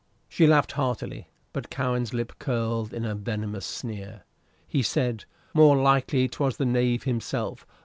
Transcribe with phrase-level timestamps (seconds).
[0.27, 4.23] She laughed heartily, but Cowen's lip curled in a venomous sneer.
[4.67, 7.67] He said: "More likely 'twas the knave himself.